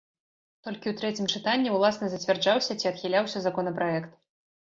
Толькі 0.67 0.91
у 0.93 0.95
трэцім 1.01 1.25
чытанні 1.39 1.73
ўласна 1.75 2.09
зацвярджаўся 2.13 2.77
ці 2.83 2.89
адхіляўся 2.93 3.37
законапраект. 3.47 4.11